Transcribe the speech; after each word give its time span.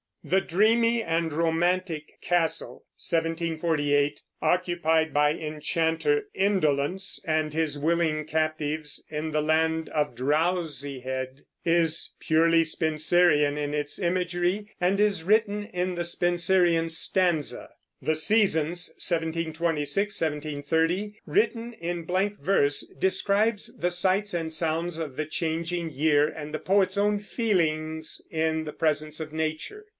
The 0.23 0.41
dreamy 0.41 1.01
and 1.01 1.33
romantic 1.33 2.21
Castle 2.21 2.85
(1748), 2.97 4.21
occupied 4.41 5.13
by 5.13 5.31
enchanter 5.33 6.25
Indolence 6.35 7.19
and 7.27 7.53
his 7.53 7.77
willing 7.77 8.25
captives 8.25 9.03
in 9.09 9.31
the 9.31 9.41
land 9.41 9.89
of 9.89 10.15
Drowsyhed, 10.15 11.41
is 11.65 12.13
purely 12.19 12.63
Spenserian 12.63 13.57
in 13.57 13.73
its 13.75 13.99
imagery, 13.99 14.71
and 14.79 14.99
is 14.99 15.23
written 15.23 15.65
in 15.65 15.95
the 15.95 16.03
Spenserian 16.03 16.89
stanza. 16.89 17.69
The 17.99 18.15
Seasons 18.15 18.93
(1726 18.97 20.19
1730), 20.21 21.15
written 21.27 21.73
in 21.73 22.05
blank 22.05 22.39
verse, 22.39 22.87
describes 22.97 23.75
the 23.75 23.91
sights 23.91 24.35
and 24.35 24.53
sounds 24.53 24.99
of 24.99 25.15
the 25.15 25.25
changing 25.25 25.91
year 25.91 26.27
and 26.27 26.53
the 26.53 26.59
poet's 26.59 26.97
own 26.97 27.17
feelings 27.19 28.21
in 28.31 28.65
the 28.65 28.73
presence 28.73 29.19
of 29.19 29.33
nature. 29.33 29.85